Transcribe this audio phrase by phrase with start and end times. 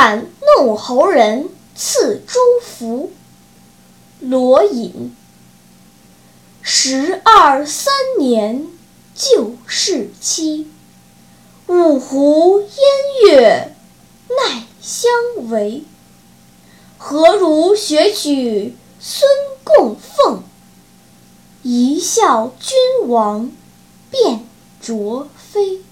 [0.00, 0.26] 但
[0.56, 3.10] 怒侯人赐朱符。
[4.20, 5.12] 罗隐。
[6.62, 8.68] 十二三年
[9.16, 10.68] 旧事期，
[11.66, 13.74] 五湖烟月
[14.28, 15.10] 奈相
[15.48, 15.82] 违。
[16.96, 19.28] 何如学取孙
[19.64, 20.44] 供奉？
[21.64, 23.50] 一笑君王
[24.12, 24.46] 便
[24.80, 25.82] 卓飞。